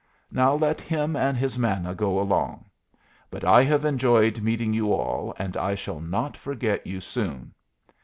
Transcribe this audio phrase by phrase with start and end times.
[0.31, 2.65] "Now let him and his manna go along.
[3.29, 7.53] But I have enjoyed meeting you all, and I shall not forget you soon.